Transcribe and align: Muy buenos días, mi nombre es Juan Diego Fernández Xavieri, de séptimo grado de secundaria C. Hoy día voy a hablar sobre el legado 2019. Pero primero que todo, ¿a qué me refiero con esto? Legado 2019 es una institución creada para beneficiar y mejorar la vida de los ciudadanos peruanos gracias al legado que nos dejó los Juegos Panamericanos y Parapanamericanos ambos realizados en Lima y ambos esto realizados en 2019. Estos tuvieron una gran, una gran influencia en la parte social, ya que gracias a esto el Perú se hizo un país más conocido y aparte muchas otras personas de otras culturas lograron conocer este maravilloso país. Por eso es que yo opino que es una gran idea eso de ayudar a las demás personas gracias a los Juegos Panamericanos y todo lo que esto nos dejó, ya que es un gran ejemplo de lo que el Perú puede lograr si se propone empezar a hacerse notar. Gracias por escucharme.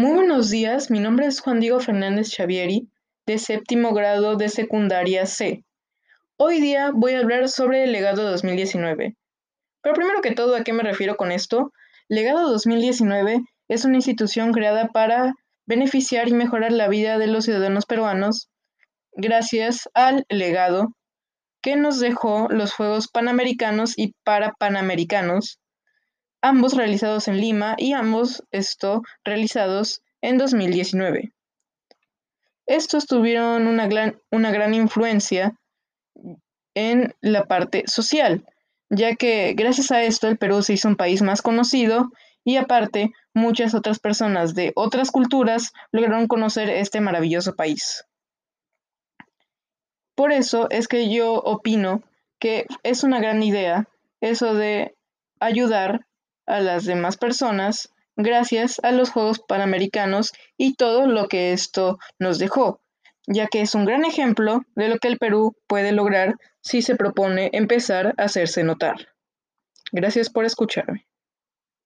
Muy 0.00 0.12
buenos 0.12 0.48
días, 0.48 0.90
mi 0.90 0.98
nombre 0.98 1.26
es 1.26 1.40
Juan 1.40 1.60
Diego 1.60 1.78
Fernández 1.78 2.34
Xavieri, 2.34 2.88
de 3.26 3.36
séptimo 3.36 3.92
grado 3.92 4.36
de 4.36 4.48
secundaria 4.48 5.26
C. 5.26 5.62
Hoy 6.38 6.58
día 6.58 6.90
voy 6.90 7.12
a 7.12 7.18
hablar 7.18 7.50
sobre 7.50 7.84
el 7.84 7.92
legado 7.92 8.22
2019. 8.30 9.18
Pero 9.82 9.94
primero 9.94 10.22
que 10.22 10.30
todo, 10.30 10.56
¿a 10.56 10.64
qué 10.64 10.72
me 10.72 10.84
refiero 10.84 11.18
con 11.18 11.30
esto? 11.32 11.74
Legado 12.08 12.48
2019 12.48 13.42
es 13.68 13.84
una 13.84 13.96
institución 13.96 14.52
creada 14.52 14.88
para 14.88 15.34
beneficiar 15.66 16.28
y 16.28 16.32
mejorar 16.32 16.72
la 16.72 16.88
vida 16.88 17.18
de 17.18 17.26
los 17.26 17.44
ciudadanos 17.44 17.84
peruanos 17.84 18.48
gracias 19.12 19.90
al 19.92 20.24
legado 20.30 20.96
que 21.60 21.76
nos 21.76 22.00
dejó 22.00 22.48
los 22.48 22.72
Juegos 22.72 23.08
Panamericanos 23.08 23.98
y 23.98 24.14
Parapanamericanos 24.24 25.60
ambos 26.42 26.74
realizados 26.74 27.28
en 27.28 27.40
Lima 27.40 27.74
y 27.78 27.92
ambos 27.92 28.44
esto 28.50 29.02
realizados 29.24 30.02
en 30.20 30.38
2019. 30.38 31.32
Estos 32.66 33.06
tuvieron 33.06 33.66
una 33.66 33.88
gran, 33.88 34.20
una 34.30 34.50
gran 34.50 34.74
influencia 34.74 35.58
en 36.74 37.14
la 37.20 37.46
parte 37.46 37.84
social, 37.86 38.44
ya 38.88 39.16
que 39.16 39.54
gracias 39.54 39.90
a 39.90 40.02
esto 40.02 40.28
el 40.28 40.38
Perú 40.38 40.62
se 40.62 40.74
hizo 40.74 40.88
un 40.88 40.96
país 40.96 41.22
más 41.22 41.42
conocido 41.42 42.10
y 42.44 42.56
aparte 42.56 43.12
muchas 43.34 43.74
otras 43.74 43.98
personas 43.98 44.54
de 44.54 44.72
otras 44.76 45.10
culturas 45.10 45.72
lograron 45.92 46.26
conocer 46.26 46.70
este 46.70 47.00
maravilloso 47.00 47.54
país. 47.54 48.04
Por 50.14 50.32
eso 50.32 50.68
es 50.70 50.86
que 50.86 51.12
yo 51.12 51.34
opino 51.34 52.02
que 52.38 52.66
es 52.82 53.04
una 53.04 53.20
gran 53.20 53.42
idea 53.42 53.88
eso 54.20 54.54
de 54.54 54.94
ayudar 55.40 56.06
a 56.50 56.60
las 56.60 56.84
demás 56.84 57.16
personas 57.16 57.92
gracias 58.16 58.80
a 58.82 58.92
los 58.92 59.10
Juegos 59.10 59.40
Panamericanos 59.40 60.32
y 60.56 60.74
todo 60.74 61.06
lo 61.06 61.28
que 61.28 61.52
esto 61.52 61.98
nos 62.18 62.38
dejó, 62.38 62.80
ya 63.26 63.46
que 63.46 63.62
es 63.62 63.74
un 63.74 63.84
gran 63.84 64.04
ejemplo 64.04 64.62
de 64.74 64.88
lo 64.88 64.98
que 64.98 65.08
el 65.08 65.18
Perú 65.18 65.56
puede 65.66 65.92
lograr 65.92 66.34
si 66.60 66.82
se 66.82 66.96
propone 66.96 67.50
empezar 67.52 68.14
a 68.18 68.24
hacerse 68.24 68.64
notar. 68.64 69.08
Gracias 69.92 70.30
por 70.30 70.44
escucharme. 70.44 71.06